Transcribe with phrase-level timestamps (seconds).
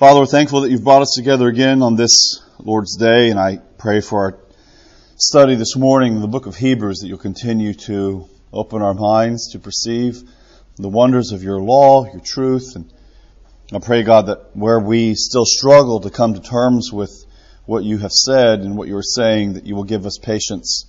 [0.00, 3.58] Father, we're thankful that you've brought us together again on this Lord's Day, and I
[3.76, 4.38] pray for our
[5.18, 9.52] study this morning in the book of Hebrews that you'll continue to open our minds
[9.52, 10.22] to perceive
[10.76, 12.90] the wonders of your law, your truth, and
[13.74, 17.12] I pray, God, that where we still struggle to come to terms with
[17.66, 20.86] what you have said and what you are saying, that you will give us patience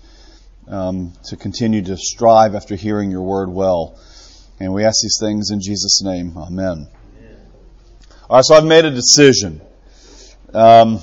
[0.69, 3.99] um, to continue to strive after hearing your word well.
[4.61, 6.37] And we ask these things in Jesus' name.
[6.37, 6.87] Amen.
[8.31, 9.59] All right, so I've made a decision.
[10.53, 11.01] Um,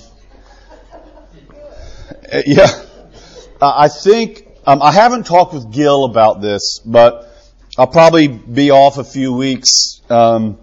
[2.47, 2.69] yeah,
[3.61, 7.30] I think um, I haven't talked with Gil about this, but
[7.77, 10.56] I'll probably be off a few weeks, um,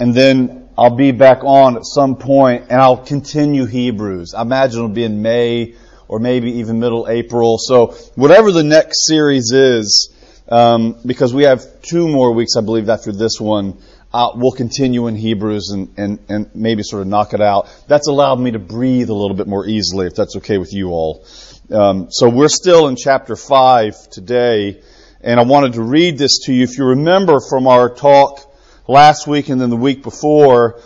[0.00, 4.32] and then I'll be back on at some point, and I'll continue Hebrews.
[4.32, 5.74] I imagine it'll be in May
[6.08, 7.58] or maybe even middle April.
[7.58, 10.10] So whatever the next series is,
[10.48, 13.76] um, because we have two more weeks, I believe, after this one
[14.12, 17.68] uh, we'll continue in Hebrews and, and, and maybe sort of knock it out.
[17.88, 20.90] That's allowed me to breathe a little bit more easily, if that's okay with you
[20.90, 21.24] all.
[21.70, 24.82] Um, so we're still in chapter 5 today,
[25.22, 26.64] and I wanted to read this to you.
[26.64, 28.40] If you remember from our talk
[28.86, 30.80] last week and then the week before,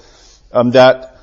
[0.52, 1.18] um, that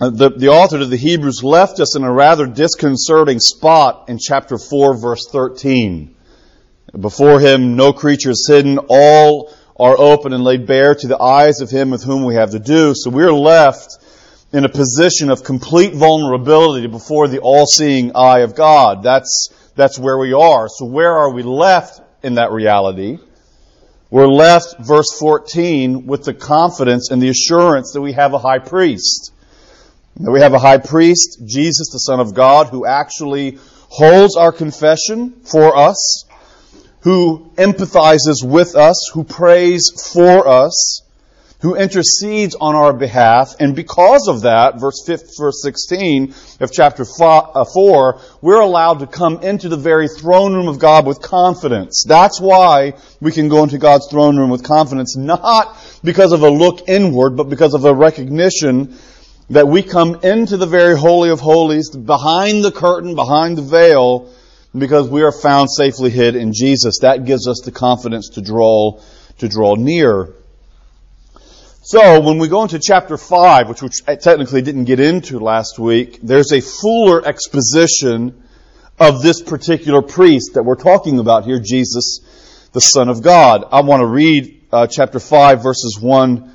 [0.00, 4.18] uh, the, the author of the Hebrews left us in a rather disconcerting spot in
[4.18, 6.16] chapter 4, verse 13.
[6.98, 8.78] Before him, no creature is hidden.
[8.88, 12.50] All are open and laid bare to the eyes of him with whom we have
[12.50, 12.94] to do.
[12.94, 13.98] So we're left
[14.52, 19.02] in a position of complete vulnerability before the all-seeing eye of God.
[19.02, 20.68] That's, that's where we are.
[20.68, 23.18] So where are we left in that reality?
[24.10, 28.58] We're left, verse 14, with the confidence and the assurance that we have a high
[28.58, 29.32] priest.
[30.16, 33.58] That we have a high priest, Jesus, the Son of God, who actually
[33.90, 36.24] holds our confession for us
[37.00, 41.02] who empathizes with us, who prays for us,
[41.60, 47.04] who intercedes on our behalf, and because of that, verse 5, verse 16 of chapter
[47.04, 52.04] 4, uh, we're allowed to come into the very throne room of God with confidence.
[52.06, 56.50] That's why we can go into God's throne room with confidence, not because of a
[56.50, 58.96] look inward, but because of a recognition
[59.50, 64.30] that we come into the very holy of holies, behind the curtain, behind the veil,
[64.78, 67.00] because we are found safely hid in Jesus.
[67.00, 69.00] That gives us the confidence to draw,
[69.38, 70.34] to draw near.
[71.82, 76.18] So, when we go into chapter 5, which, I technically didn't get into last week,
[76.22, 78.42] there's a fuller exposition
[78.98, 82.20] of this particular priest that we're talking about here, Jesus,
[82.72, 83.64] the Son of God.
[83.72, 86.52] I want to read uh, chapter 5, verses 1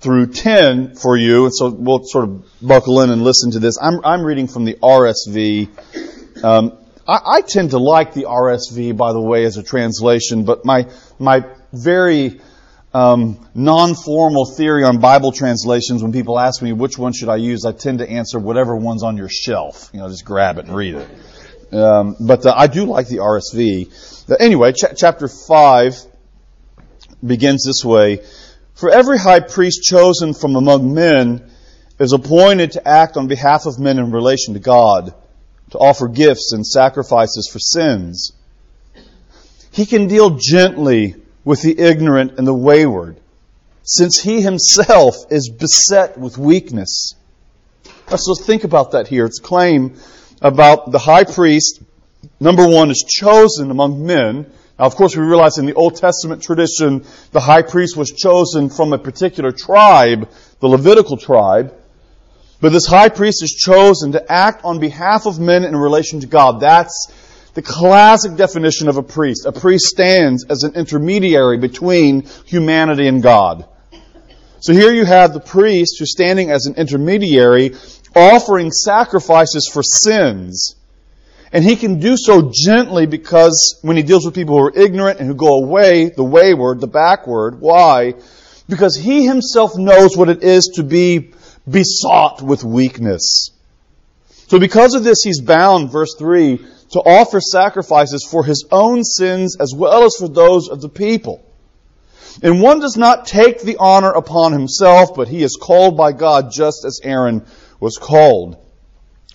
[0.00, 3.78] through 10 for you, and so we'll sort of buckle in and listen to this.
[3.80, 6.44] I'm, I'm reading from the RSV.
[6.44, 10.64] Um, I, I tend to like the RSV, by the way, as a translation, but
[10.64, 12.40] my, my very
[12.92, 17.64] um, non-formal theory on Bible translations, when people ask me which one should I use,
[17.64, 19.90] I tend to answer whatever one's on your shelf.
[19.92, 21.74] You know, just grab it and read it.
[21.74, 24.30] Um, but uh, I do like the RSV.
[24.40, 25.96] Anyway, ch- chapter 5
[27.24, 28.22] begins this way.
[28.74, 31.50] For every high priest chosen from among men
[31.98, 35.14] is appointed to act on behalf of men in relation to God
[35.70, 38.32] to offer gifts and sacrifices for sins.
[39.72, 43.16] He can deal gently with the ignorant and the wayward,
[43.82, 47.14] since he himself is beset with weakness.
[48.08, 49.26] Uh, so think about that here.
[49.26, 49.96] It's a claim
[50.40, 51.80] about the high priest,
[52.40, 54.46] number one, is chosen among men.
[54.78, 58.70] Now, of course, we realize in the Old Testament tradition, the high priest was chosen
[58.70, 60.28] from a particular tribe,
[60.60, 61.74] the Levitical tribe.
[62.66, 66.26] But this high priest is chosen to act on behalf of men in relation to
[66.26, 66.58] God.
[66.58, 67.12] That's
[67.54, 69.46] the classic definition of a priest.
[69.46, 73.66] A priest stands as an intermediary between humanity and God.
[74.58, 77.76] So here you have the priest who's standing as an intermediary
[78.16, 80.74] offering sacrifices for sins.
[81.52, 85.20] And he can do so gently because when he deals with people who are ignorant
[85.20, 88.14] and who go away, the wayward, the backward, why?
[88.68, 91.30] Because he himself knows what it is to be
[91.68, 93.50] besought with weakness.
[94.48, 96.58] So because of this, he's bound, verse 3,
[96.92, 101.42] to offer sacrifices for his own sins as well as for those of the people.
[102.42, 106.52] And one does not take the honor upon himself, but he is called by God
[106.52, 107.44] just as Aaron
[107.80, 108.62] was called.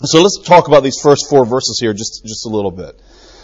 [0.04, 3.00] So let's talk about these first four verses here just, just a little bit.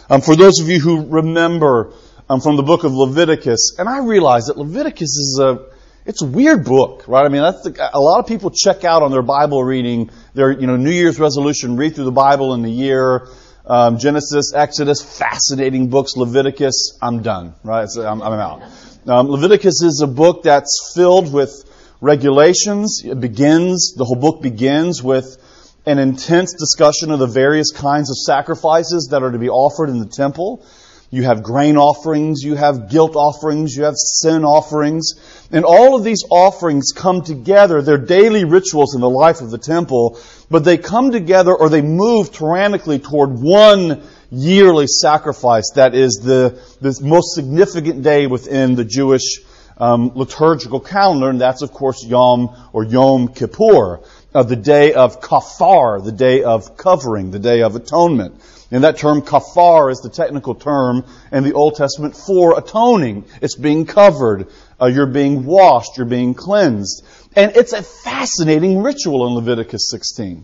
[0.10, 1.94] Um, for those of you who remember
[2.30, 5.66] um, from the book of Leviticus, and I realize that Leviticus is a,
[6.08, 7.26] it's a weird book, right?
[7.26, 10.52] I mean, that's the, a lot of people check out on their Bible reading, their
[10.52, 13.28] you know New Year's resolution, read through the Bible in the year.
[13.66, 16.16] Um, Genesis, Exodus, fascinating books.
[16.16, 17.86] Leviticus, I'm done, right?
[17.98, 18.64] I'm, I'm, out.
[19.06, 21.52] Um, Leviticus is a book that's filled with
[22.00, 23.02] regulations.
[23.04, 25.38] It begins, the whole book begins with
[25.86, 30.00] an intense discussion of the various kinds of sacrifices that are to be offered in
[30.00, 30.66] the temple.
[31.10, 35.14] You have grain offerings, you have guilt offerings, you have sin offerings,
[35.52, 37.82] and all of these offerings come together.
[37.82, 40.20] They're daily rituals in the life of the temple,
[40.50, 46.62] but they come together or they move tyrannically toward one yearly sacrifice that is the,
[46.82, 49.40] the most significant day within the Jewish
[49.78, 54.02] um, liturgical calendar, and that's of course Yom or Yom Kippur,
[54.34, 58.42] uh, the day of kafar, the day of covering, the day of atonement.
[58.70, 63.26] And that term kafar is the technical term in the Old Testament for atoning.
[63.42, 64.48] It's being covered.
[64.80, 65.98] Uh, you're being washed.
[65.98, 67.06] You're being cleansed.
[67.36, 70.44] And it's a fascinating ritual in Leviticus 16.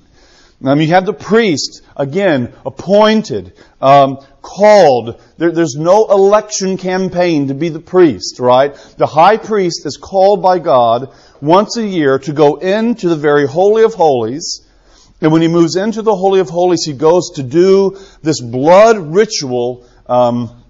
[0.64, 5.22] Um, you have the priest, again, appointed, um, called.
[5.38, 8.74] There, there's no election campaign to be the priest, right?
[8.98, 13.46] The high priest is called by God once a year to go into the very
[13.46, 14.66] holy of holies
[15.24, 18.98] and when he moves into the Holy of Holies, he goes to do this blood
[18.98, 20.62] ritual um,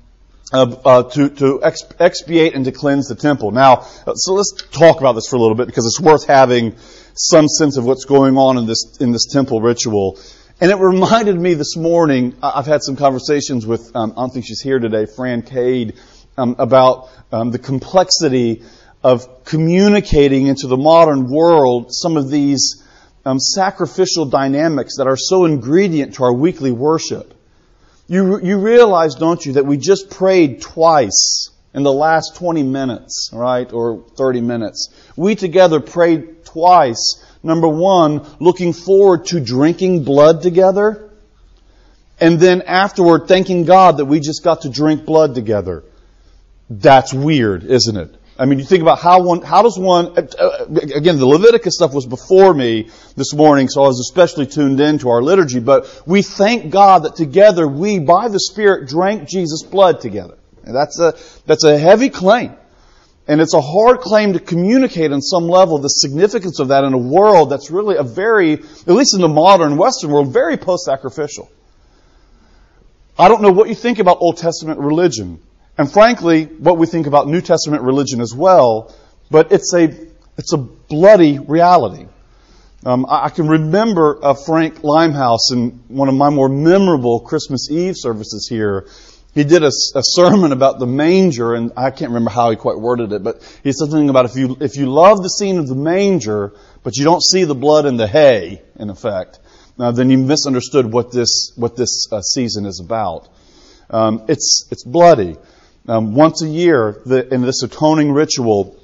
[0.54, 3.50] uh, uh, to, to expiate and to cleanse the temple.
[3.50, 6.76] Now, so let's talk about this for a little bit because it's worth having
[7.16, 10.20] some sense of what's going on in this in this temple ritual.
[10.62, 12.38] And it reminded me this morning.
[12.44, 15.96] I've had some conversations with um, I don't think she's here today, Fran Cade,
[16.38, 18.62] um, about um, the complexity
[19.04, 22.83] of communicating into the modern world some of these
[23.26, 27.34] um, sacrificial dynamics that are so ingredient to our weekly worship.
[28.08, 33.30] You, you realize, don't you, that we just prayed twice in the last 20 minutes,
[33.34, 34.90] right, or 30 minutes.
[35.16, 37.26] We together prayed twice.
[37.42, 41.10] Number one, looking forward to drinking blood together.
[42.20, 45.84] And then afterward, thanking God that we just got to drink blood together.
[46.70, 48.16] That's weird, isn't it?
[48.38, 50.66] I mean, you think about how one, how does one, uh,
[50.96, 54.98] again, the Leviticus stuff was before me this morning, so I was especially tuned in
[55.00, 59.62] to our liturgy, but we thank God that together we, by the Spirit, drank Jesus'
[59.62, 60.38] blood together.
[60.64, 61.14] And that's a,
[61.46, 62.56] that's a heavy claim.
[63.28, 66.94] And it's a hard claim to communicate on some level the significance of that in
[66.94, 71.50] a world that's really a very, at least in the modern Western world, very post-sacrificial.
[73.18, 75.40] I don't know what you think about Old Testament religion.
[75.78, 78.94] And frankly, what we think about New Testament religion as well,
[79.32, 79.90] but it's a,
[80.38, 82.08] it's a bloody reality.
[82.86, 87.72] Um, I, I, can remember uh, Frank Limehouse in one of my more memorable Christmas
[87.72, 88.88] Eve services here.
[89.34, 92.78] He did a, a, sermon about the manger, and I can't remember how he quite
[92.78, 95.68] worded it, but he said something about if you if you love the scene of
[95.68, 96.54] the manger,
[96.84, 99.40] but you don't see the blood and the hay, in effect,
[99.80, 103.30] uh, then you misunderstood what this what this uh, season is about.
[103.90, 105.38] Um, it's it's bloody.
[105.88, 108.80] Um, once a year, the, in this atoning ritual,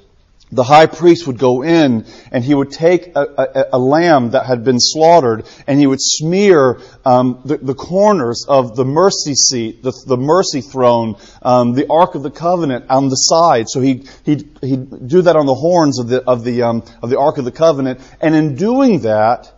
[0.52, 4.46] the high priest would go in and he would take a, a, a lamb that
[4.46, 9.82] had been slaughtered and he would smear um, the, the, corners of the mercy seat,
[9.82, 13.68] the, the mercy throne, um, the ark of the covenant on the side.
[13.68, 17.10] So he he'd, he'd do that on the horns of the of the um, of
[17.10, 19.52] the ark of the covenant, and in doing that,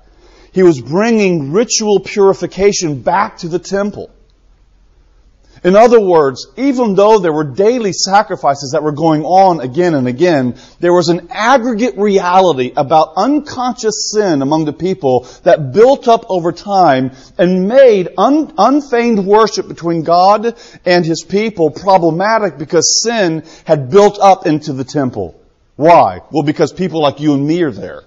[0.53, 4.11] he was bringing ritual purification back to the temple.
[5.65, 10.09] In other words, even though there were daily sacrifices that were going on again and
[10.09, 16.25] again, there was an aggregate reality about unconscious sin among the people that built up
[16.29, 23.45] over time and made un- unfeigned worship between God and His people problematic because sin
[23.65, 25.41] had built up into the temple.
[25.77, 26.23] Why?
[26.33, 28.03] Well, because people like you and me are there.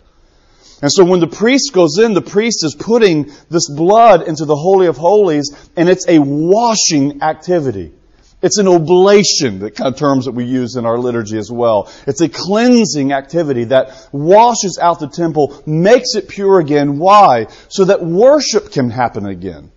[0.81, 4.55] And so when the priest goes in, the priest is putting this blood into the
[4.55, 7.93] Holy of Holies, and it's a washing activity.
[8.41, 11.91] It's an oblation, the kind of terms that we use in our liturgy as well.
[12.05, 16.99] It's a cleansing activity that washes out the temple, makes it pure again.
[16.99, 17.47] Why?
[17.69, 19.71] So that worship can happen again.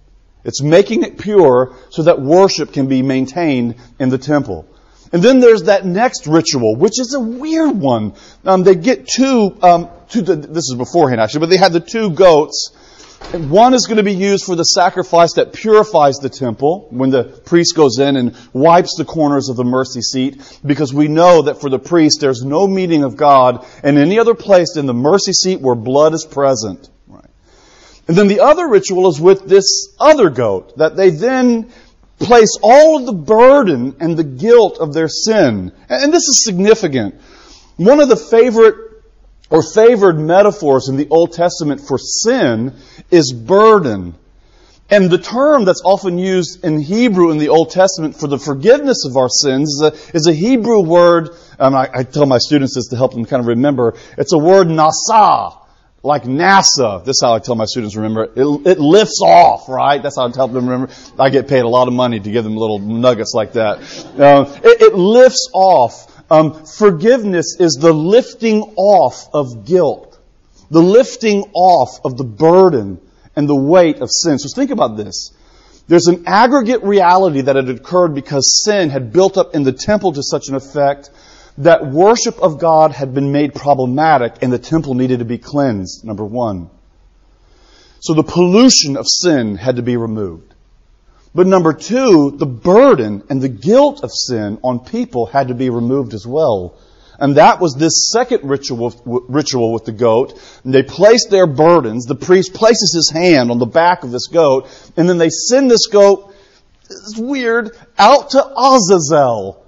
[0.44, 4.66] It's making it pure so that worship can be maintained in the temple.
[5.12, 8.14] And then there's that next ritual, which is a weird one.
[8.44, 12.10] Um, they get two, um, two, this is beforehand actually, but they had the two
[12.10, 12.72] goats.
[13.32, 17.10] And one is going to be used for the sacrifice that purifies the temple when
[17.10, 21.42] the priest goes in and wipes the corners of the mercy seat because we know
[21.42, 24.94] that for the priest there's no meeting of God in any other place than the
[24.94, 26.88] mercy seat where blood is present.
[27.08, 27.24] Right.
[28.06, 31.70] And then the other ritual is with this other goat that they then
[32.18, 35.72] place all of the burden and the guilt of their sin.
[35.88, 37.16] And this is significant.
[37.76, 38.87] One of the favorite
[39.50, 42.74] or favored metaphors in the Old Testament for sin
[43.10, 44.14] is burden.
[44.90, 49.04] And the term that's often used in Hebrew in the Old Testament for the forgiveness
[49.04, 52.74] of our sins is a, is a Hebrew word Um, I, I tell my students
[52.74, 53.94] this to help them kind of remember.
[54.16, 55.58] It's a word nasa,
[56.02, 57.04] like NASA.
[57.04, 58.32] This is how I tell my students remember it.
[58.36, 60.02] It, lifts off, right?
[60.02, 60.92] That's how I tell them remember.
[61.18, 63.78] I get paid a lot of money to give them little nuggets like that.
[64.18, 66.06] Uh, it, it, lifts off.
[66.30, 70.18] Um, forgiveness is the lifting off of guilt,
[70.70, 73.00] the lifting off of the burden
[73.34, 74.38] and the weight of sin.
[74.38, 75.32] So think about this.
[75.86, 80.12] There's an aggregate reality that had occurred because sin had built up in the temple
[80.12, 81.10] to such an effect
[81.58, 86.04] that worship of God had been made problematic and the temple needed to be cleansed,
[86.04, 86.70] number one.
[88.00, 90.54] So the pollution of sin had to be removed.
[91.34, 95.70] But number two, the burden and the guilt of sin on people had to be
[95.70, 96.76] removed as well.
[97.18, 98.94] And that was this second ritual,
[99.28, 100.40] ritual with the goat.
[100.64, 102.06] And they placed their burdens.
[102.06, 105.70] The priest places his hand on the back of this goat, and then they send
[105.70, 106.34] this goat,
[106.84, 109.64] it's weird, out to Azazel.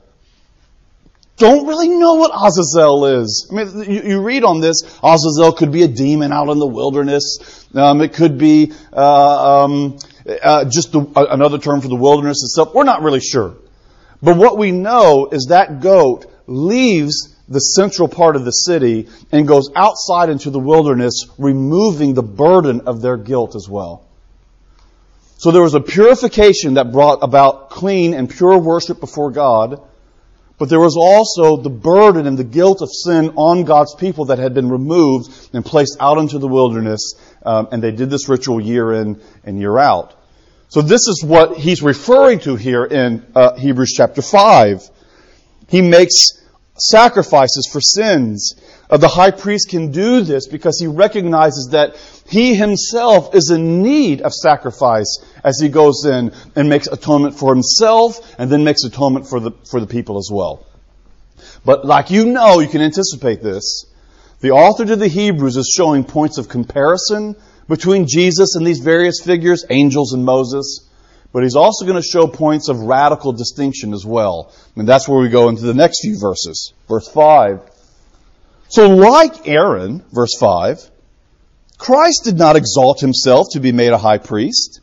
[1.36, 3.48] Don't really know what Azazel is.
[3.50, 6.66] I mean, you, you read on this, Azazel could be a demon out in the
[6.66, 7.66] wilderness.
[7.74, 9.98] Um, it could be uh, um,
[10.42, 12.74] uh, just the, uh, another term for the wilderness itself.
[12.74, 13.56] We're not really sure.
[14.22, 19.48] But what we know is that goat leaves the central part of the city and
[19.48, 24.06] goes outside into the wilderness, removing the burden of their guilt as well.
[25.38, 29.80] So there was a purification that brought about clean and pure worship before God,
[30.58, 34.38] but there was also the burden and the guilt of sin on God's people that
[34.38, 38.60] had been removed and placed out into the wilderness, um, and they did this ritual
[38.60, 40.14] year in and year out.
[40.70, 44.88] So this is what he's referring to here in uh, Hebrews chapter 5.
[45.68, 46.14] He makes
[46.78, 48.54] sacrifices for sins.
[48.88, 51.96] Uh, the high priest can do this because he recognizes that
[52.28, 57.52] he himself is in need of sacrifice as he goes in and makes atonement for
[57.52, 60.64] himself and then makes atonement for the, for the people as well.
[61.64, 63.86] But like you know, you can anticipate this.
[64.38, 67.34] The author to the Hebrews is showing points of comparison
[67.70, 70.86] between Jesus and these various figures, angels and Moses.
[71.32, 74.52] But he's also going to show points of radical distinction as well.
[74.74, 76.74] And that's where we go into the next few verses.
[76.88, 77.62] Verse 5.
[78.68, 80.90] So like Aaron, verse 5,
[81.78, 84.80] Christ did not exalt himself to be made a high priest,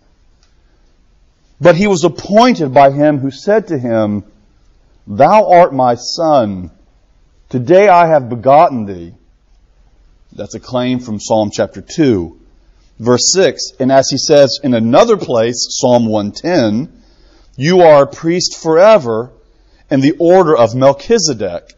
[1.60, 4.24] but he was appointed by him who said to him,
[5.06, 6.72] Thou art my son.
[7.50, 9.14] Today I have begotten thee.
[10.32, 12.47] That's a claim from Psalm chapter 2.
[13.00, 17.04] Verse 6, and as he says in another place, Psalm 110,
[17.56, 19.32] you are a priest forever
[19.92, 21.74] in the order of Melchizedek.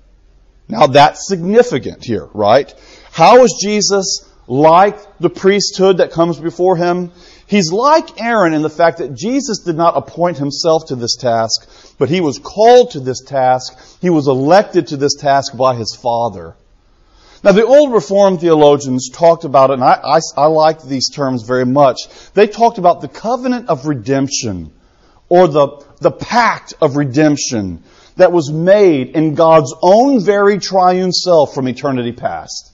[0.70, 2.74] Now that's significant here, right?
[3.12, 7.12] How is Jesus like the priesthood that comes before him?
[7.48, 11.96] He's like Aaron in the fact that Jesus did not appoint himself to this task,
[11.98, 13.76] but he was called to this task.
[14.02, 16.56] He was elected to this task by his Father.
[17.44, 21.44] Now, the old Reformed theologians talked about it, and I, I, I like these terms
[21.44, 22.00] very much.
[22.34, 24.72] They talked about the covenant of redemption,
[25.30, 27.84] or the, the pact of redemption
[28.18, 32.74] that was made in God's own very triune self from eternity past.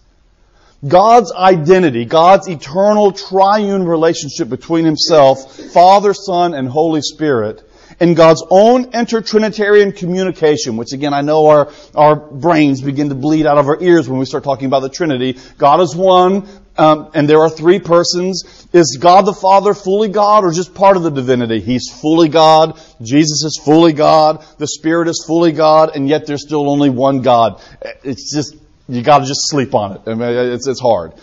[0.86, 7.62] God's identity, God's eternal triune relationship between Himself, Father, Son, and Holy Spirit,
[8.00, 13.46] in God's own intertrinitarian communication, which again I know our, our brains begin to bleed
[13.46, 15.38] out of our ears when we start talking about the Trinity.
[15.58, 16.48] God is one,
[16.78, 18.68] um, and there are three persons.
[18.74, 21.62] Is God the Father fully God or just part of the divinity?
[21.62, 22.80] He's fully God.
[23.02, 24.46] Jesus is fully God.
[24.58, 27.62] The Spirit is fully God, and yet there's still only one God.
[28.04, 28.56] It's just,
[28.90, 30.02] you gotta just sleep on it.
[30.06, 31.14] I mean, it's, it's hard.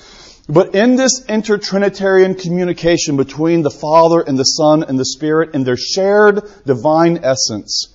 [0.53, 5.65] But in this intertrinitarian communication between the Father and the Son and the Spirit in
[5.65, 7.87] their shared divine essence,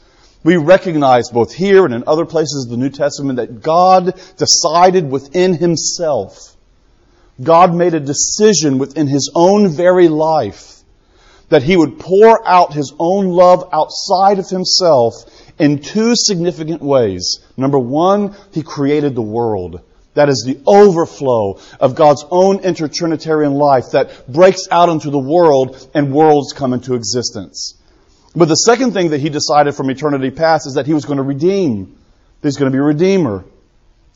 [0.44, 5.12] we recognize both here and in other places of the New Testament that God decided
[5.12, 6.56] within Himself.
[7.44, 10.80] God made a decision within His own very life
[11.50, 15.14] that He would pour out His own love outside of Himself
[15.60, 17.38] in two significant ways.
[17.56, 19.82] Number one, He created the world.
[20.18, 25.88] That is the overflow of God's own intertrinitarian life that breaks out into the world
[25.94, 27.80] and worlds come into existence.
[28.36, 31.18] But the second thing that he decided from eternity past is that he was going
[31.18, 32.00] to redeem.
[32.42, 33.46] He's going to be a redeemer.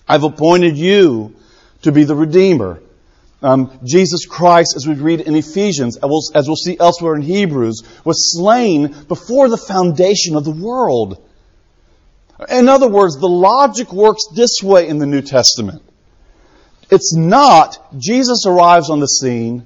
[0.08, 1.36] I've appointed you
[1.84, 2.82] to be the redeemer.
[3.44, 7.22] Um, Jesus Christ, as we read in Ephesians, as we'll, as we'll see elsewhere in
[7.22, 11.24] Hebrews, was slain before the foundation of the world.
[12.50, 15.84] In other words, the logic works this way in the New Testament.
[16.92, 19.66] It's not Jesus arrives on the scene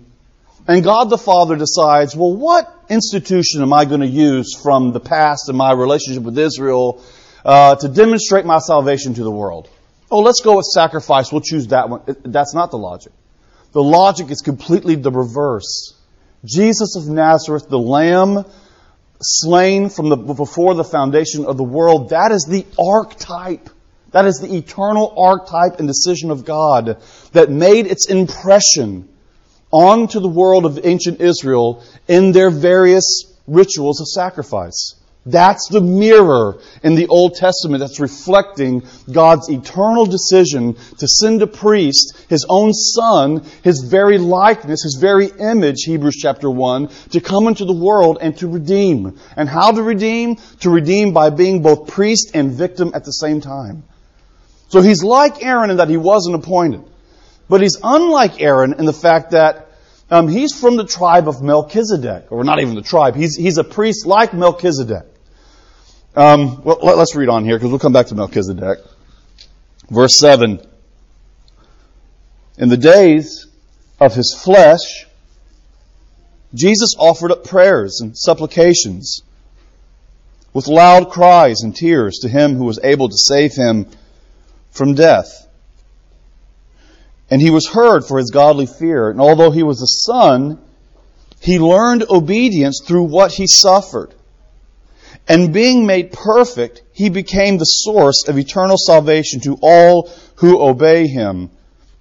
[0.67, 4.99] and God the Father decides, well, what institution am I going to use from the
[4.99, 7.03] past and my relationship with Israel
[7.45, 9.69] uh, to demonstrate my salvation to the world.
[10.09, 11.31] Oh, let's go with sacrifice.
[11.31, 12.01] We'll choose that one.
[12.23, 13.13] That's not the logic.
[13.71, 15.93] The logic is completely the reverse.
[16.43, 18.45] Jesus of Nazareth, the Lamb
[19.21, 23.69] slain from the, before the foundation of the world, that is the archetype.
[24.15, 27.01] That is the eternal archetype and decision of God
[27.33, 29.09] that made its impression
[29.71, 34.95] onto the world of ancient Israel in their various rituals of sacrifice.
[35.25, 41.47] That's the mirror in the Old Testament that's reflecting God's eternal decision to send a
[41.47, 47.49] priest, his own son, his very likeness, his very image, Hebrews chapter 1, to come
[47.49, 49.19] into the world and to redeem.
[49.35, 50.37] And how to redeem?
[50.61, 53.83] To redeem by being both priest and victim at the same time.
[54.75, 56.83] So he's like Aaron in that he wasn't appointed.
[57.47, 59.69] But he's unlike Aaron in the fact that
[60.11, 63.15] um, he's from the tribe of Melchizedek, or not even the tribe.
[63.15, 65.05] He's, he's a priest like Melchizedek.
[66.13, 68.79] Um, well, let, us read on here because we'll come back to Melchizedek.
[69.89, 70.59] Verse 7.
[72.57, 73.47] In the days
[74.01, 75.07] of his flesh,
[76.53, 79.21] Jesus offered up prayers and supplications
[80.51, 83.89] with loud cries and tears to him who was able to save him
[84.75, 85.47] from death.
[87.29, 89.09] And he was heard for his godly fear.
[89.09, 90.61] And although he was a son,
[91.39, 94.13] he learned obedience through what he suffered.
[95.27, 101.07] And being made perfect, he became the source of eternal salvation to all who obey
[101.07, 101.49] him,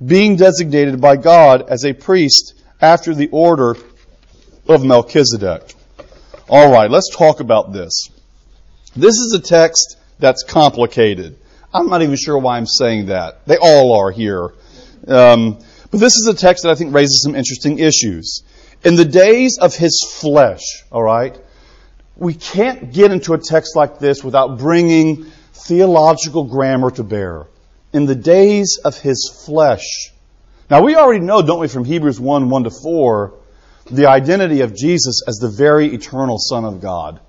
[0.04, 3.76] being designated by God as a priest after the order
[4.69, 5.75] of Melchizedek.
[6.50, 8.09] All right, let's talk about this.
[8.95, 11.38] This is a text that's complicated.
[11.75, 13.47] I'm not even sure why I'm saying that.
[13.47, 14.54] They all are here.
[15.09, 15.59] Um,
[15.90, 18.45] but this is a text that I think raises some interesting issues.
[18.85, 21.37] In the days of his flesh, all right,
[22.16, 27.49] we can't get into a text like this without bringing theological grammar to bear.
[27.93, 30.12] In the days of his flesh.
[30.71, 33.35] Now we already know, don't we, from Hebrews 1, 1 to 4,
[33.90, 37.21] the identity of Jesus as the very eternal Son of God.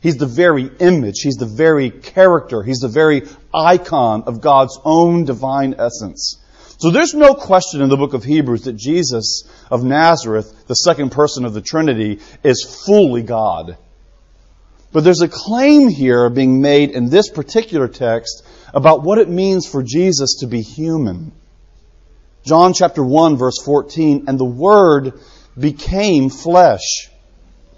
[0.00, 1.20] He's the very image.
[1.22, 2.62] He's the very character.
[2.62, 6.38] He's the very icon of God's own divine essence.
[6.78, 11.12] So there's no question in the book of Hebrews that Jesus of Nazareth, the second
[11.12, 13.76] person of the Trinity, is fully God.
[14.90, 19.66] But there's a claim here being made in this particular text about what it means
[19.66, 21.32] for Jesus to be human.
[22.46, 25.20] John chapter 1 verse 14, and the Word
[25.58, 27.10] became flesh.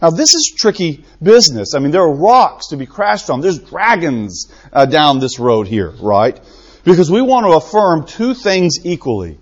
[0.02, 1.74] Now this is tricky business.
[1.74, 3.40] I mean, there are rocks to be crashed on.
[3.40, 6.38] There's dragons uh, down this road here, right?
[6.82, 9.38] Because we want to affirm two things equally.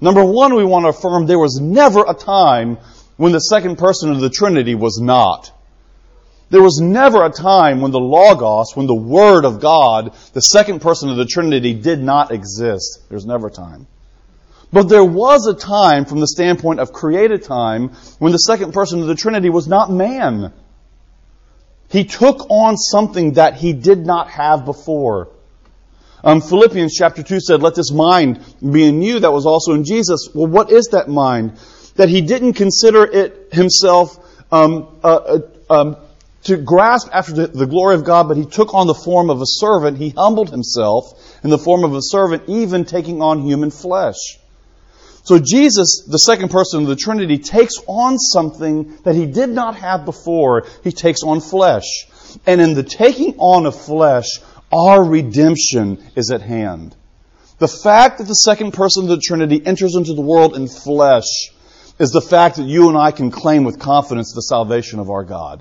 [0.00, 2.78] Number one, we want to affirm there was never a time
[3.16, 5.50] when the second person of the Trinity was not.
[6.50, 10.80] There was never a time when the Logos, when the Word of God, the second
[10.80, 13.00] person of the Trinity, did not exist.
[13.08, 13.88] There's never a time.
[14.72, 19.00] But there was a time, from the standpoint of created time, when the second person
[19.00, 20.52] of the Trinity was not man.
[21.88, 25.28] He took on something that he did not have before.
[26.24, 29.84] Um, Philippians chapter 2 said, Let this mind be in you that was also in
[29.84, 30.28] Jesus.
[30.34, 31.58] Well, what is that mind?
[31.94, 34.18] That he didn't consider it himself
[34.50, 35.96] um, uh, uh, um,
[36.44, 39.40] to grasp after the, the, glory of God, but he took on the form of
[39.40, 39.98] a servant.
[39.98, 44.38] He humbled himself in the form of a servant, even taking on human flesh.
[45.26, 49.74] So Jesus, the second person of the Trinity, takes on something that he did not
[49.74, 50.68] have before.
[50.84, 52.06] He takes on flesh.
[52.46, 54.38] And in the taking on of flesh,
[54.70, 56.94] our redemption is at hand.
[57.58, 61.50] The fact that the second person of the Trinity enters into the world in flesh
[61.98, 65.24] is the fact that you and I can claim with confidence the salvation of our
[65.24, 65.60] God.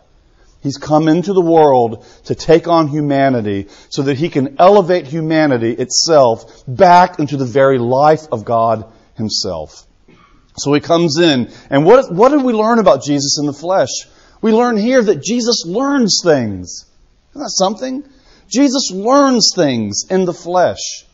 [0.62, 5.72] He's come into the world to take on humanity so that he can elevate humanity
[5.72, 9.86] itself back into the very life of God himself.
[10.58, 13.90] So he comes in, and what, what did we learn about Jesus in the flesh?
[14.42, 16.86] We learn here that Jesus learns things.
[17.32, 18.04] Isn't that something?
[18.48, 21.06] Jesus learns things in the flesh.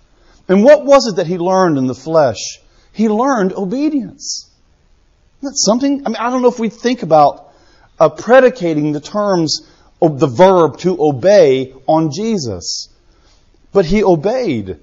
[0.47, 2.59] And what was it that he learned in the flesh?
[2.91, 4.49] He learned obedience.
[5.39, 6.05] Isn't that something?
[6.05, 7.53] I mean, I don't know if we think about
[7.99, 9.67] uh, predicating the terms
[10.01, 12.89] of the verb to obey on Jesus.
[13.71, 14.79] But he obeyed.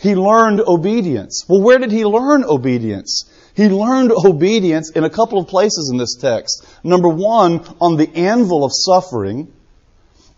[0.00, 1.44] He learned obedience.
[1.46, 3.30] Well, where did he learn obedience?
[3.54, 6.66] He learned obedience in a couple of places in this text.
[6.82, 9.52] Number one, on the anvil of suffering.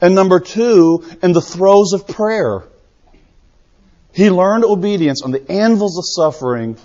[0.01, 2.65] And number two, in the throes of prayer.
[4.13, 6.77] He learned obedience on the anvils of suffering,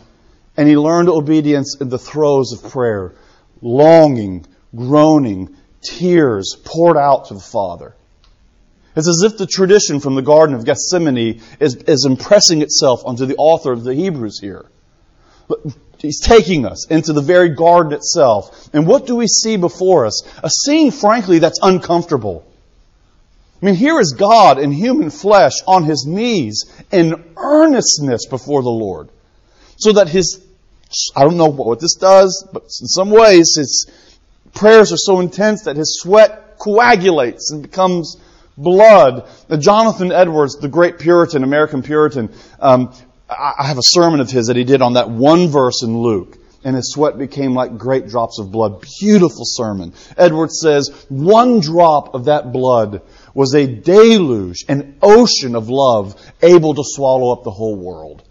[0.56, 3.16] and he learned obedience in the throes of prayer.
[3.60, 7.96] Longing, groaning, tears poured out to the Father.
[8.98, 13.28] It's as if the tradition from the Garden of Gethsemane is, is impressing itself onto
[13.28, 14.66] the author of the Hebrews here.
[16.00, 18.70] He's taking us into the very garden itself.
[18.74, 20.24] And what do we see before us?
[20.42, 22.44] A scene, frankly, that's uncomfortable.
[23.62, 28.70] I mean, here is God in human flesh on his knees in earnestness before the
[28.70, 29.10] Lord.
[29.78, 30.44] So that his,
[31.16, 33.92] I don't know what this does, but in some ways his
[34.56, 38.18] prayers are so intense that his sweat coagulates and becomes
[38.58, 39.30] blood.
[39.60, 42.94] Jonathan Edwards, the great Puritan, American Puritan, um,
[43.30, 46.38] I have a sermon of his that he did on that one verse in Luke.
[46.64, 48.84] And his sweat became like great drops of blood.
[49.00, 49.94] Beautiful sermon.
[50.18, 53.02] Edwards says, one drop of that blood
[53.34, 58.24] was a deluge, an ocean of love, able to swallow up the whole world.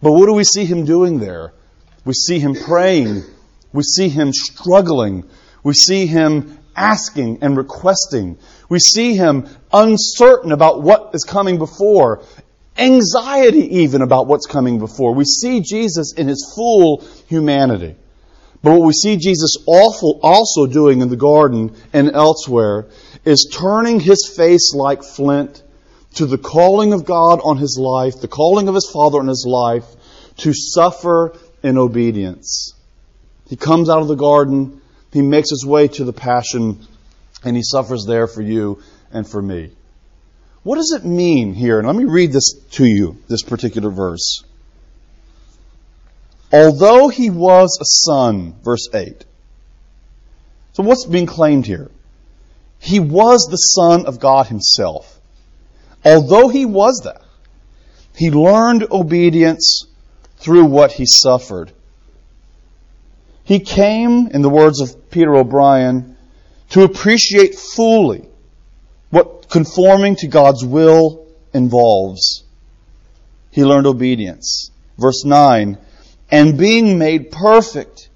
[0.00, 1.52] But what do we see him doing there?
[2.04, 3.22] We see him praying.
[3.72, 5.28] We see him struggling.
[5.62, 8.38] We see him asking and requesting.
[8.68, 12.22] We see him uncertain about what is coming before
[12.78, 15.14] anxiety even about what's coming before.
[15.14, 17.96] We see Jesus in his full humanity.
[18.62, 22.86] But what we see Jesus awful also doing in the garden and elsewhere
[23.24, 25.62] is turning his face like flint
[26.14, 29.44] to the calling of God on his life, the calling of his Father on his
[29.48, 29.84] life,
[30.38, 32.74] to suffer in obedience.
[33.48, 34.80] He comes out of the garden,
[35.12, 36.86] he makes his way to the passion,
[37.44, 39.70] and he suffers there for you and for me.
[40.62, 41.78] What does it mean here?
[41.78, 44.44] And let me read this to you, this particular verse.
[46.52, 49.24] Although he was a son, verse 8.
[50.74, 51.90] So what's being claimed here?
[52.78, 55.20] He was the son of God himself.
[56.04, 57.22] Although he was that,
[58.16, 59.86] he learned obedience
[60.38, 61.72] through what he suffered.
[63.44, 66.16] He came, in the words of Peter O'Brien,
[66.70, 68.26] to appreciate fully
[69.10, 72.44] what conforming to God's will involves.
[73.50, 74.70] He learned obedience.
[74.98, 75.78] Verse 9,
[76.30, 78.08] and being made perfect,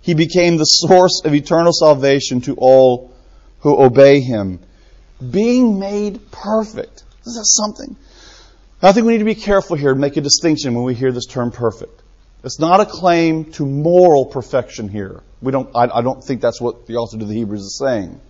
[0.00, 3.12] he became the source of eternal salvation to all
[3.60, 4.58] who obey him.
[5.30, 7.04] Being made perfect.
[7.26, 7.96] Is that something?
[8.82, 11.12] I think we need to be careful here and make a distinction when we hear
[11.12, 11.99] this term perfect.
[12.42, 15.22] It's not a claim to moral perfection here.
[15.42, 18.20] We don't, I, I don't think that's what the author of the Hebrews is saying.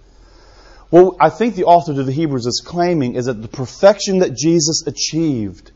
[0.90, 4.34] What I think the author to the Hebrews is claiming is that the perfection that
[4.34, 5.70] Jesus achieved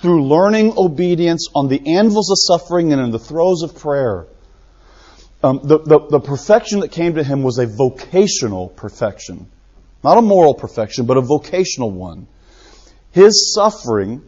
[0.00, 4.26] through learning obedience on the anvils of suffering and in the throes of prayer,
[5.42, 9.50] um, the, the, the perfection that came to him was a vocational perfection.
[10.04, 12.28] Not a moral perfection, but a vocational one.
[13.10, 14.22] His suffering,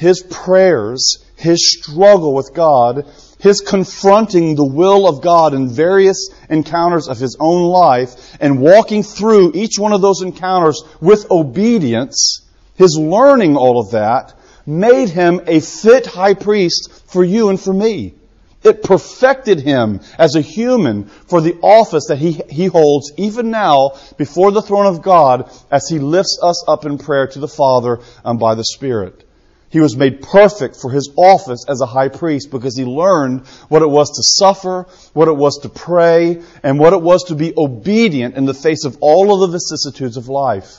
[0.00, 3.04] his prayers, his struggle with God
[3.40, 9.02] his confronting the will of God in various encounters of his own life and walking
[9.02, 12.42] through each one of those encounters with obedience,
[12.76, 14.34] his learning all of that,
[14.66, 18.14] made him a fit high priest for you and for me.
[18.62, 23.92] It perfected him as a human for the office that he, he holds even now
[24.18, 28.00] before the throne of God as he lifts us up in prayer to the Father
[28.22, 29.24] and by the Spirit.
[29.70, 33.82] He was made perfect for his office as a high priest because he learned what
[33.82, 37.54] it was to suffer, what it was to pray, and what it was to be
[37.56, 40.78] obedient in the face of all of the vicissitudes of life.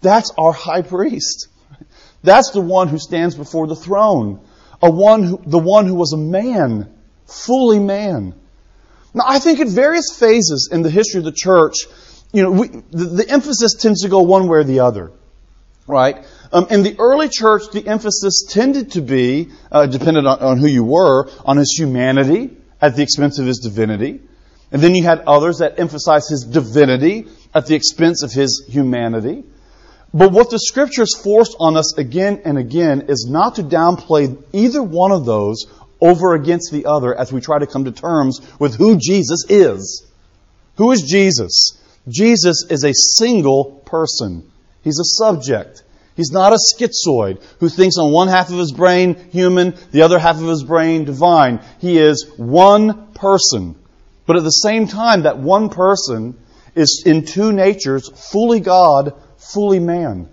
[0.00, 1.46] That's our high priest.
[2.24, 4.40] That's the one who stands before the throne.
[4.82, 6.92] A one who, the one who was a man,
[7.26, 8.34] fully man.
[9.14, 11.76] Now, I think at various phases in the history of the church,
[12.32, 15.12] you know, we, the, the emphasis tends to go one way or the other
[15.88, 16.24] right?
[16.52, 20.66] Um, in the early church, the emphasis tended to be, uh, dependent on, on, who
[20.66, 24.20] you were, on his humanity at the expense of his divinity.
[24.72, 29.44] And then you had others that emphasized his divinity at the expense of his humanity.
[30.12, 34.82] But what the scriptures force on us again and again is not to downplay either
[34.82, 35.66] one of those
[36.00, 40.06] over against the other as we try to come to terms with who Jesus is.
[40.76, 41.82] Who is Jesus?
[42.08, 44.50] Jesus is a single person.
[44.82, 45.82] He's a subject.
[46.18, 50.18] He's not a schizoid who thinks on one half of his brain human, the other
[50.18, 51.60] half of his brain divine.
[51.78, 53.76] He is one person.
[54.26, 56.36] But at the same time, that one person
[56.74, 60.28] is in two natures, fully God, fully man.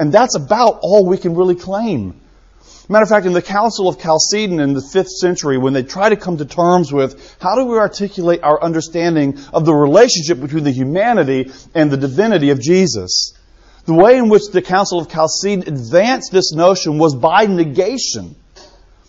[0.00, 2.20] And that's about all we can really claim.
[2.88, 6.08] Matter of fact, in the Council of Chalcedon in the 5th century, when they try
[6.08, 10.64] to come to terms with how do we articulate our understanding of the relationship between
[10.64, 13.32] the humanity and the divinity of Jesus,
[13.86, 18.36] the way in which the Council of Chalcedon advanced this notion was by negation.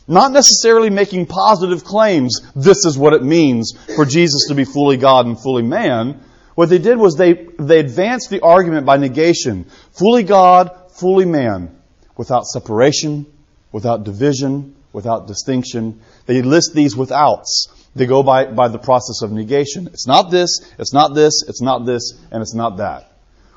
[0.08, 4.98] Not necessarily making positive claims, this is what it means for Jesus to be fully
[4.98, 6.22] God and fully man.
[6.54, 9.66] What they did was they, they advanced the argument by negation.
[9.92, 11.76] Fully God, fully man,
[12.18, 13.26] without separation,
[13.72, 16.02] without division, without distinction.
[16.28, 17.68] They list these withouts.
[17.96, 19.88] They go by, by the process of negation.
[19.88, 23.15] It's not this, it's not this, it's not this, and it's not that.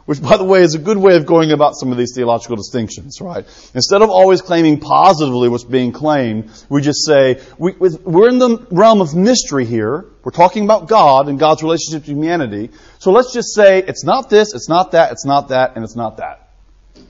[0.08, 2.56] Which, by the way, is a good way of going about some of these theological
[2.56, 3.44] distinctions, right?
[3.74, 8.66] Instead of always claiming positively what's being claimed, we just say, we, we're in the
[8.70, 10.06] realm of mystery here.
[10.24, 12.70] We're talking about God and God's relationship to humanity.
[12.98, 15.94] So let's just say, it's not this, it's not that, it's not that, and it's
[15.94, 16.52] not that.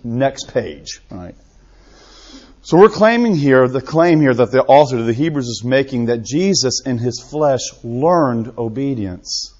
[0.02, 1.36] Next page, right?
[2.62, 6.06] So we're claiming here, the claim here that the author of the Hebrews is making
[6.06, 9.54] that Jesus in his flesh learned obedience.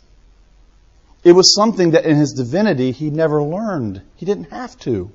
[1.24, 4.02] It was something that in his divinity he never learned.
[4.16, 5.10] He didn't have to.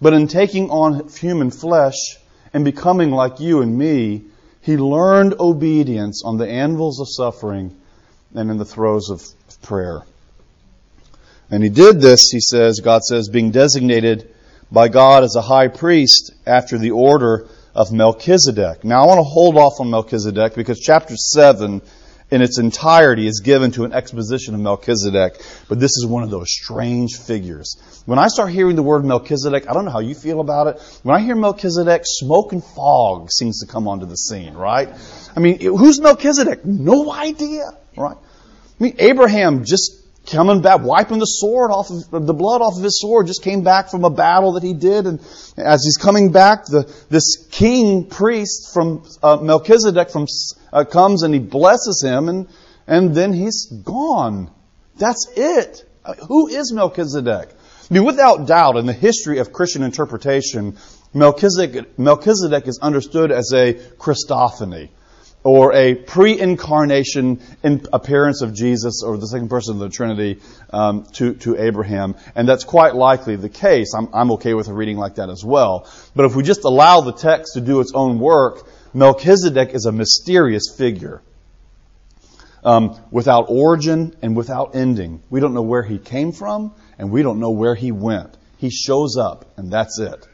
[0.00, 2.16] But in taking on human flesh
[2.52, 4.24] and becoming like you and me,
[4.62, 7.76] he learned obedience on the anvils of suffering
[8.34, 9.22] and in the throes of
[9.62, 10.02] prayer.
[11.50, 14.32] And he did this, he says, God says, being designated
[14.70, 18.84] by God as a high priest after the order of Melchizedek.
[18.84, 21.82] Now I want to hold off on Melchizedek because chapter 7
[22.30, 26.30] in its entirety is given to an exposition of Melchizedek, but this is one of
[26.30, 27.76] those strange figures.
[28.06, 30.80] When I start hearing the word Melchizedek, I don't know how you feel about it.
[31.02, 34.88] When I hear Melchizedek, smoke and fog seems to come onto the scene, right?
[35.36, 36.64] I mean, who's Melchizedek?
[36.64, 37.64] No idea,
[37.96, 38.16] right?
[38.16, 39.99] I mean, Abraham just
[40.30, 43.62] coming back, wiping the sword off of the blood off of his sword, just came
[43.62, 45.20] back from a battle that he did, and
[45.56, 50.26] as he's coming back, the, this king priest from uh, Melchizedek from
[50.72, 52.48] uh, comes and he blesses him, and
[52.86, 54.50] and then he's gone.
[54.96, 55.88] That's it.
[56.04, 57.48] Uh, who is Melchizedek?
[57.90, 60.76] I mean, without doubt, in the history of Christian interpretation,
[61.12, 64.90] Melchizedek, Melchizedek is understood as a Christophany
[65.42, 67.40] or a pre-incarnation
[67.92, 72.14] appearance of Jesus or the second person of the Trinity um, to, to Abraham.
[72.34, 73.94] And that's quite likely the case.
[73.94, 75.88] I'm, I'm okay with a reading like that as well.
[76.14, 79.92] But if we just allow the text to do its own work, Melchizedek is a
[79.92, 81.22] mysterious figure.
[82.62, 85.22] Um, without origin and without ending.
[85.30, 88.36] We don't know where he came from and we don't know where he went.
[88.58, 90.28] He shows up and that's it.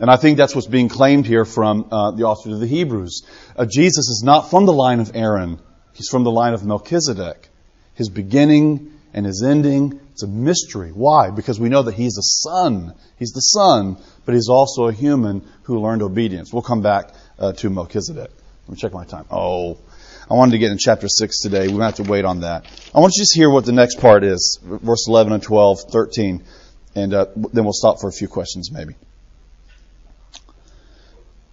[0.00, 3.22] And I think that's what's being claimed here from uh, the author of the Hebrews.
[3.56, 5.58] Uh, Jesus is not from the line of Aaron.
[5.94, 7.48] He's from the line of Melchizedek.
[7.94, 10.90] His beginning and his ending, it's a mystery.
[10.90, 11.30] Why?
[11.30, 12.94] Because we know that he's a son.
[13.18, 13.96] He's the son,
[14.26, 16.52] but he's also a human who learned obedience.
[16.52, 18.30] We'll come back uh, to Melchizedek.
[18.30, 19.24] Let me check my time.
[19.30, 19.78] Oh,
[20.28, 21.68] I wanted to get in chapter 6 today.
[21.68, 22.66] We're going to have to wait on that.
[22.94, 25.78] I want you to just hear what the next part is, verse 11 and 12,
[25.90, 26.44] 13,
[26.94, 28.96] and uh, then we'll stop for a few questions maybe.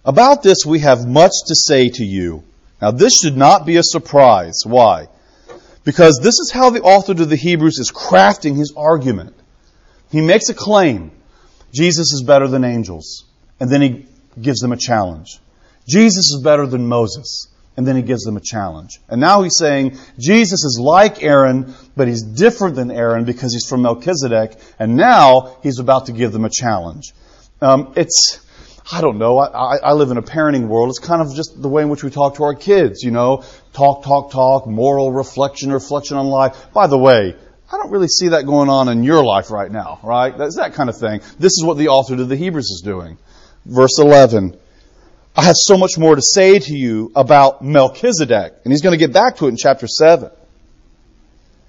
[0.04, 2.44] About this we have much to say to you.
[2.80, 4.62] Now this should not be a surprise.
[4.64, 5.08] Why?
[5.84, 9.34] Because this is how the author to the Hebrews is crafting his argument.
[10.10, 11.10] He makes a claim.
[11.72, 13.24] Jesus is better than angels.
[13.60, 14.06] And then he
[14.40, 15.38] gives them a challenge.
[15.86, 17.48] Jesus is better than Moses.
[17.76, 19.00] And then he gives them a challenge.
[19.08, 23.66] And now he's saying Jesus is like Aaron, but he's different than Aaron because he's
[23.66, 24.56] from Melchizedek.
[24.78, 27.12] And now he's about to give them a challenge.
[27.60, 28.38] Um, it's
[28.90, 29.38] I don't know.
[29.38, 30.90] I, I live in a parenting world.
[30.90, 33.42] It's kind of just the way in which we talk to our kids, you know.
[33.72, 36.72] Talk, talk, talk, moral reflection, reflection on life.
[36.74, 37.34] By the way,
[37.72, 40.36] I don't really see that going on in your life right now, right?
[40.36, 41.22] That's that kind of thing.
[41.38, 43.16] This is what the author to the Hebrews is doing.
[43.64, 44.58] Verse 11.
[45.36, 48.52] I have so much more to say to you about Melchizedek.
[48.64, 50.30] And he's going to get back to it in chapter 7.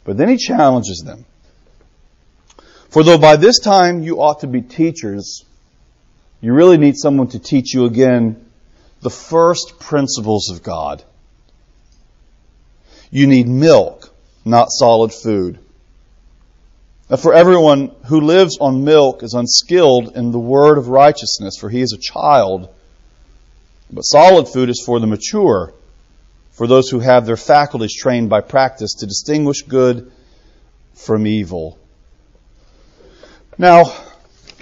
[0.04, 1.25] But then he challenges them.
[2.89, 5.43] For though by this time you ought to be teachers,
[6.41, 8.45] you really need someone to teach you again
[9.02, 11.04] the first principles of God.
[13.12, 15.60] You need milk, not solid food.
[17.10, 21.69] Now, for everyone who lives on milk is unskilled in the word of righteousness, for
[21.69, 22.69] he is a child.
[23.91, 25.71] But solid food is for the mature,
[26.52, 30.12] for those who have their faculties trained by practice to distinguish good
[30.95, 31.78] from evil.
[33.58, 33.93] Now,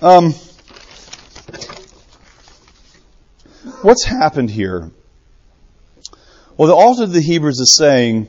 [0.01, 0.35] um,
[3.83, 4.91] what's happened here?
[6.57, 8.27] Well, the author of the Hebrews is saying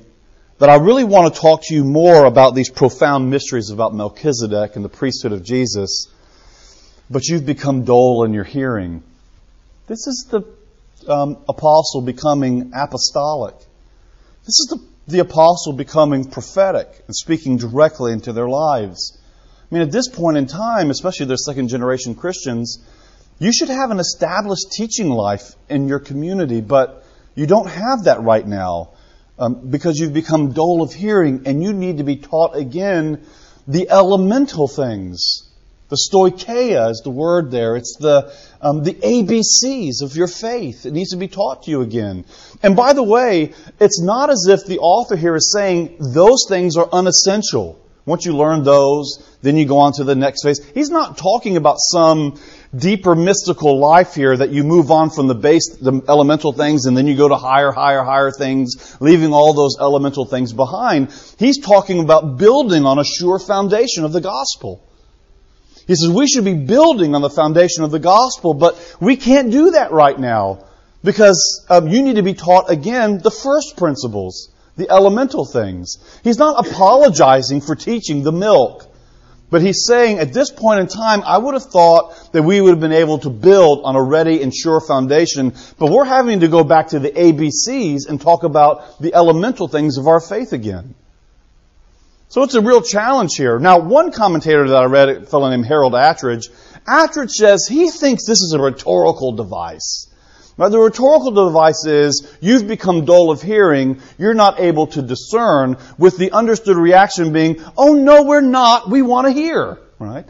[0.59, 4.77] that I really want to talk to you more about these profound mysteries about Melchizedek
[4.77, 6.09] and the priesthood of Jesus,
[7.11, 9.03] but you've become dull in your hearing.
[9.87, 10.43] This is the
[11.11, 13.55] um, apostle becoming apostolic.
[14.45, 19.19] This is the, the apostle becoming prophetic and speaking directly into their lives.
[19.71, 22.79] I mean, at this point in time, especially their second generation Christians,
[23.45, 27.05] you should have an established teaching life in your community, but
[27.35, 28.91] you don't have that right now.
[29.39, 33.25] um, because you've become dull of hearing and you need to be taught again
[33.67, 35.51] the elemental things.
[35.89, 37.77] The stoicheia is the word there.
[37.77, 40.87] It's the, um, the ABCs of your faith.
[40.87, 42.25] It needs to be taught to you again.
[42.63, 46.77] And by the way, it's not as if the author here is saying those things
[46.77, 47.81] are unessential.
[48.07, 50.61] Once you learn those, then you go on to the next phase.
[50.75, 52.39] He's not talking about some
[52.77, 56.97] deeper mystical life here that you move on from the base, the elemental things, and
[56.97, 61.13] then you go to higher, higher, higher things, leaving all those elemental things behind.
[61.39, 64.83] He's talking about building on a sure foundation of the gospel.
[65.87, 69.51] He says we should be building on the foundation of the gospel, but we can't
[69.51, 70.65] do that right now
[71.03, 75.99] because um, you need to be taught again the first principles, the elemental things.
[76.23, 78.91] He's not apologizing for teaching the milk.
[79.51, 82.71] But he's saying at this point in time, I would have thought that we would
[82.71, 86.49] have been able to build on a ready and sure foundation, but we're having to
[86.49, 90.97] go back to the ABCs and talk about the elemental things of our faith again.
[92.31, 93.61] So it's a real challenge here.
[93.61, 96.51] Now, one commentator that I read, a fellow named Harold Attridge,
[96.85, 100.09] Attridge says he thinks this is a rhetorical device.
[100.57, 105.77] Now, the rhetorical device is you've become dull of hearing, you're not able to discern,
[105.99, 109.79] with the understood reaction being, oh no, we're not, we want to hear.
[109.99, 110.27] Right?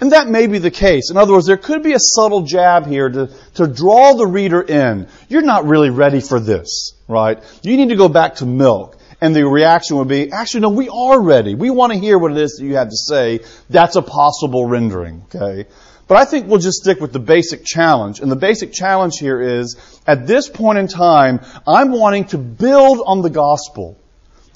[0.00, 1.10] And that may be the case.
[1.10, 4.60] In other words, there could be a subtle jab here to, to draw the reader
[4.60, 5.06] in.
[5.28, 7.40] You're not really ready for this, right?
[7.62, 8.98] You need to go back to milk.
[9.20, 11.54] And the reaction would be, actually, no, we are ready.
[11.54, 13.40] We want to hear what it is that you have to say.
[13.70, 15.68] That's a possible rendering, okay?
[16.12, 18.20] But I think we'll just stick with the basic challenge.
[18.20, 23.02] And the basic challenge here is, at this point in time, I'm wanting to build
[23.06, 23.98] on the gospel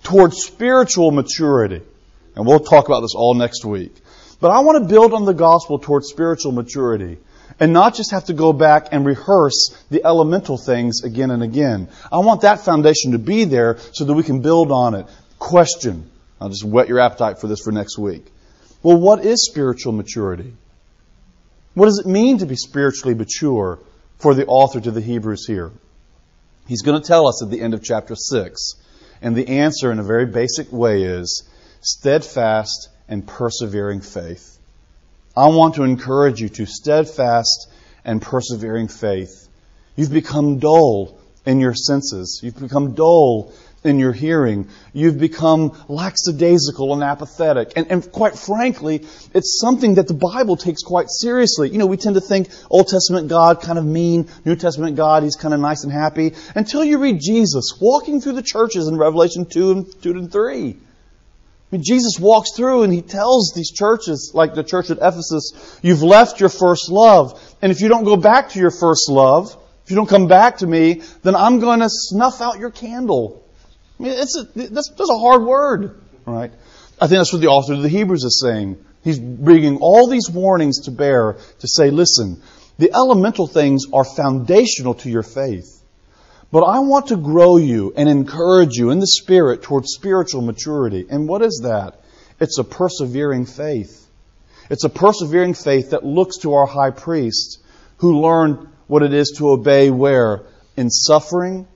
[0.02, 1.80] towards spiritual maturity.
[2.34, 3.96] And we'll talk about this all next week.
[4.38, 7.16] But I want to build on the gospel towards spiritual maturity
[7.58, 11.88] and not just have to go back and rehearse the elemental things again and again.
[12.12, 15.06] I want that foundation to be there so that we can build on it.
[15.38, 16.10] Question.
[16.38, 18.30] I'll just whet your appetite for this for next week.
[18.82, 20.52] Well, what is spiritual maturity?
[21.76, 23.78] What does it mean to be spiritually mature
[24.16, 25.72] for the author to the Hebrews here?
[26.66, 28.76] He's going to tell us at the end of chapter 6.
[29.20, 31.46] And the answer, in a very basic way, is
[31.82, 34.58] steadfast and persevering faith.
[35.36, 37.70] I want to encourage you to steadfast
[38.06, 39.46] and persevering faith.
[39.96, 42.40] You've become dull in your senses.
[42.42, 43.52] You've become dull
[43.86, 44.68] in your hearing.
[44.92, 47.72] You've become lackadaisical and apathetic.
[47.76, 51.70] And, and, quite frankly, it's something that the Bible takes quite seriously.
[51.70, 55.22] You know, we tend to think Old Testament God kind of mean, New Testament God,
[55.22, 58.96] he's kind of nice and happy, until you read Jesus walking through the churches in
[58.96, 60.76] Revelation 2 and 2 and 3.
[61.66, 65.80] I mean, Jesus walks through and he tells these churches, like the church at Ephesus,
[65.82, 67.42] you've left your first love.
[67.60, 70.58] And if you don't go back to your first love, if you don't come back
[70.58, 73.45] to me, then I'm going to snuff out your candle.
[73.98, 76.52] I mean, it's a, that's, that's a hard word, right?
[77.00, 78.82] I think that's what the author of the Hebrews is saying.
[79.04, 82.42] He's bringing all these warnings to bear to say, listen,
[82.78, 85.82] the elemental things are foundational to your faith.
[86.50, 91.06] But I want to grow you and encourage you in the Spirit towards spiritual maturity.
[91.08, 92.00] And what is that?
[92.38, 94.06] It's a persevering faith.
[94.70, 97.60] It's a persevering faith that looks to our high priest
[97.98, 100.42] who learned what it is to obey where?
[100.76, 101.66] In suffering,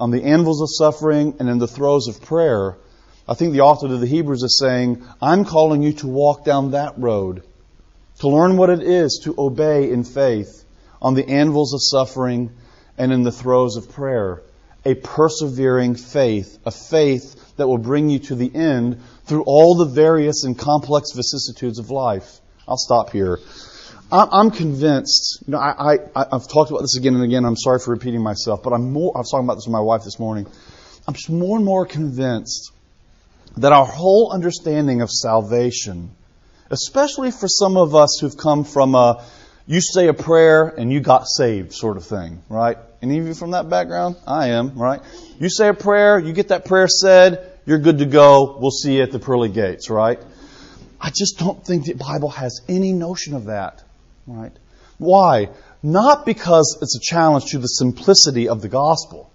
[0.00, 2.76] on the anvils of suffering, and in the throes of prayer.
[3.28, 6.72] I think the author of the Hebrews is saying, I'm calling you to walk down
[6.72, 7.44] that road,
[8.18, 10.64] to learn what it is to obey in faith
[11.00, 12.50] on the anvils of suffering
[12.98, 14.42] and in the throes of prayer.
[14.84, 19.84] A persevering faith, a faith that will bring you to the end through all the
[19.84, 22.40] various and complex vicissitudes of life.
[22.66, 23.38] I'll stop here.
[24.14, 27.46] I'm convinced, you know, I, I, I've talked about this again and again.
[27.46, 29.80] I'm sorry for repeating myself, but I'm more, I was talking about this with my
[29.80, 30.46] wife this morning.
[31.08, 32.72] I'm just more and more convinced
[33.56, 36.10] that our whole understanding of salvation,
[36.70, 39.24] especially for some of us who've come from a,
[39.66, 42.76] you say a prayer and you got saved sort of thing, right?
[43.00, 44.16] Any of you from that background?
[44.26, 45.00] I am, right?
[45.38, 48.58] You say a prayer, you get that prayer said, you're good to go.
[48.60, 50.20] We'll see you at the pearly gates, right?
[51.00, 53.82] I just don't think the Bible has any notion of that,
[54.26, 54.52] right?
[54.98, 55.48] Why?
[55.82, 59.30] Not because it's a challenge to the simplicity of the gospel.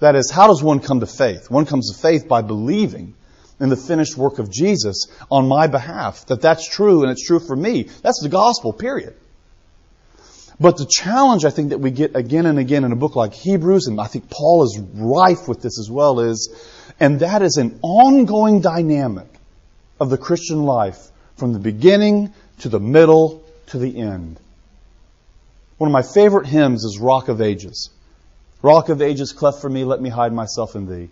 [0.00, 1.50] That is, how does one come to faith?
[1.50, 3.14] One comes to faith by believing
[3.60, 6.26] in the finished work of Jesus on my behalf.
[6.26, 7.84] That that's true and it's true for me.
[8.02, 9.14] That's the gospel, period.
[10.60, 13.32] But the challenge I think that we get again and again in a book like
[13.32, 16.54] Hebrews, and I think Paul is rife with this as well, is,
[17.00, 19.28] and that is an ongoing dynamic
[19.98, 23.41] of the Christian life from the beginning to the middle
[23.72, 24.38] to the end.
[25.78, 27.90] One of my favorite hymns is Rock of Ages.
[28.60, 31.08] Rock of Ages, cleft for me, let me hide myself in thee.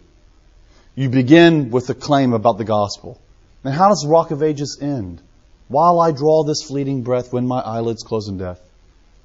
[0.94, 3.18] you begin with a claim about the gospel.
[3.64, 5.22] And how does Rock of Ages end?
[5.68, 8.60] While I draw this fleeting breath when my eyelids close in death.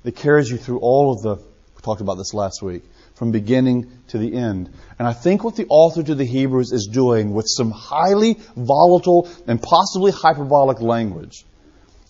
[0.05, 2.83] It carries you through all of the, we talked about this last week,
[3.15, 4.71] from beginning to the end.
[4.97, 9.27] And I think what the author to the Hebrews is doing with some highly volatile
[9.45, 11.43] and possibly hyperbolic language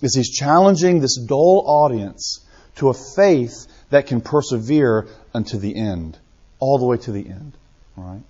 [0.05, 2.45] is he's challenging this dull audience
[2.75, 6.17] to a faith that can persevere unto the end,
[6.59, 7.53] all the way to the end.
[7.97, 8.21] Right?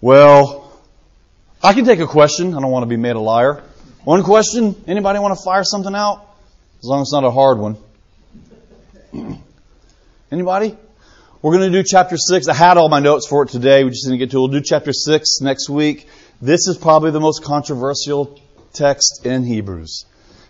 [0.00, 0.72] Well,
[1.62, 2.54] I can take a question.
[2.54, 3.62] I don't want to be made a liar.
[4.04, 4.76] One question.
[4.86, 6.24] Anybody want to fire something out?
[6.78, 7.76] As long as it's not a hard one.
[10.30, 10.76] Anybody?
[11.42, 12.48] We're going to do chapter 6.
[12.48, 13.84] I had all my notes for it today.
[13.84, 14.40] We just didn't get to it.
[14.40, 16.08] We'll do chapter 6 next week.
[16.40, 18.40] This is probably the most controversial
[18.72, 20.04] text in Hebrews.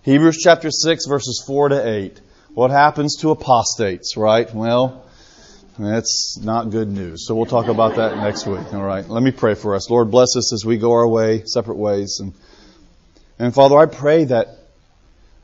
[0.08, 2.18] Hebrews chapter 6 verses 4 to 8.
[2.54, 4.48] What happens to apostates, right?
[4.54, 5.04] Well,
[5.78, 7.26] that's not good news.
[7.26, 8.72] So we'll talk about that next week.
[8.72, 9.06] All right.
[9.06, 9.90] Let me pray for us.
[9.90, 12.20] Lord, bless us as we go our way, separate ways.
[12.22, 12.32] And,
[13.38, 14.48] and Father, I pray that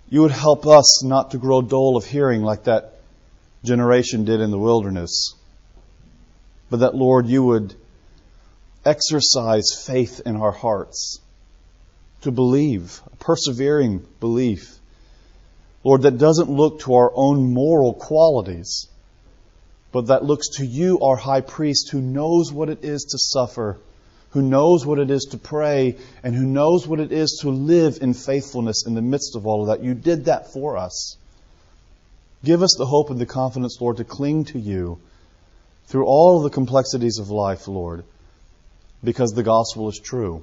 [0.08, 2.94] you would help us not to grow dull of hearing like that
[3.64, 5.34] generation did in the wilderness.
[6.70, 7.74] But that, Lord, you would
[8.82, 11.20] exercise faith in our hearts
[12.24, 14.78] to believe, a persevering belief.
[15.84, 18.88] Lord, that doesn't look to our own moral qualities,
[19.92, 23.78] but that looks to you, our high priest, who knows what it is to suffer,
[24.30, 27.98] who knows what it is to pray, and who knows what it is to live
[28.00, 29.84] in faithfulness in the midst of all of that.
[29.84, 31.16] You did that for us.
[32.42, 34.98] Give us the hope and the confidence, Lord, to cling to you
[35.86, 38.04] through all of the complexities of life, Lord,
[39.02, 40.42] because the gospel is true.